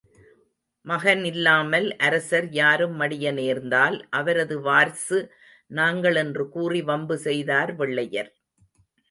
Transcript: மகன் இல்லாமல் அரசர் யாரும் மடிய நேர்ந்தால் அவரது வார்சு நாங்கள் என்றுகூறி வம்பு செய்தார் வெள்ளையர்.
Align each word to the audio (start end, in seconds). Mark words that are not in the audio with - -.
மகன் 0.85 1.19
இல்லாமல் 1.23 1.85
அரசர் 1.99 2.47
யாரும் 2.51 2.95
மடிய 2.95 3.33
நேர்ந்தால் 3.33 3.97
அவரது 4.11 4.57
வார்சு 4.61 5.19
நாங்கள் 5.71 6.19
என்றுகூறி 6.23 6.81
வம்பு 6.83 7.17
செய்தார் 7.27 7.73
வெள்ளையர். 7.75 8.33